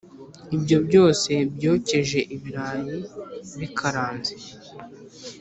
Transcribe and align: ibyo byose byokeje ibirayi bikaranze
ibyo 0.55 0.77
byose 0.87 1.31
byokeje 1.55 2.19
ibirayi 2.35 2.97
bikaranze 3.59 4.33